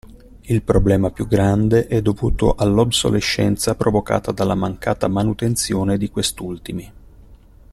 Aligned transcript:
Il 0.41 0.63
problema 0.63 1.11
più 1.11 1.27
grande 1.27 1.85
è 1.85 2.01
dovuto 2.01 2.55
all'obsolescenza 2.55 3.75
provocata 3.75 4.31
dalla 4.31 4.55
mancata 4.55 5.07
manutenzione 5.07 5.99
di 5.99 6.09
quest'ultimi. 6.09 6.91